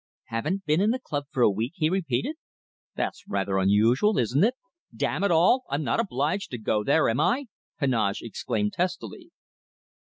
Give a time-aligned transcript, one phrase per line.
[0.29, 2.35] "Haven't been in the club for a week?" he repeated.
[2.95, 4.55] "That's rather unusual, isn't it?"
[4.95, 5.63] "Damn it all!
[5.69, 7.45] I'm not obliged to go there, am I?"
[7.79, 9.29] Heneage exclaimed testily.